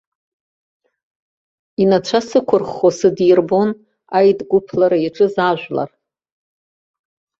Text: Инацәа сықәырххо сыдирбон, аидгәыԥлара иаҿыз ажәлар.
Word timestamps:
Инацәа 1.81 2.19
сықәырххо 2.27 2.89
сыдирбон, 2.97 3.69
аидгәыԥлара 4.17 4.97
иаҿыз 5.01 5.35
ажәлар. 5.49 5.89